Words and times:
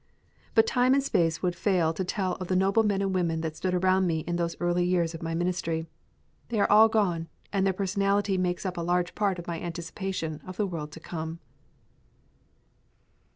But 0.55 0.65
time 0.65 0.95
and 0.95 1.03
space 1.03 1.43
would 1.43 1.55
fail 1.55 1.93
to 1.93 2.03
tell 2.03 2.33
of 2.37 2.47
the 2.47 2.55
noble 2.55 2.81
men 2.81 3.03
and 3.03 3.13
women 3.13 3.41
that 3.41 3.55
stood 3.55 3.75
around 3.75 4.07
me 4.07 4.21
in 4.21 4.35
those 4.35 4.57
early 4.59 4.83
years 4.83 5.13
of 5.13 5.21
my 5.21 5.35
ministry. 5.35 5.85
They 6.49 6.59
are 6.59 6.71
all 6.71 6.89
gone, 6.89 7.27
and 7.53 7.67
their 7.67 7.73
personality 7.73 8.35
makes 8.35 8.65
up 8.65 8.77
a 8.77 8.81
large 8.81 9.13
part 9.13 9.37
of 9.37 9.45
my 9.45 9.59
anticipation 9.61 10.41
of 10.43 10.57
the 10.57 10.65
world 10.65 10.91
to 10.93 10.99
come. 10.99 11.37